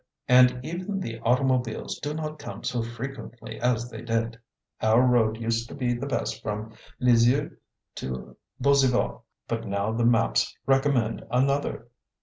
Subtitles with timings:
[0.27, 4.39] And even the automobiles do not come so frequently as they did.
[4.81, 7.51] Our road used to be the best from Lisieux
[7.97, 11.85] to Beuzeval, but now the maps recommend another.